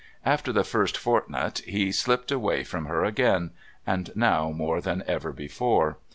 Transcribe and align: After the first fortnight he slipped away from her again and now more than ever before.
After 0.25 0.51
the 0.51 0.63
first 0.63 0.97
fortnight 0.97 1.59
he 1.59 1.91
slipped 1.91 2.31
away 2.31 2.63
from 2.63 2.85
her 2.85 3.03
again 3.03 3.51
and 3.85 4.09
now 4.15 4.49
more 4.49 4.81
than 4.81 5.03
ever 5.05 5.31
before. 5.31 5.99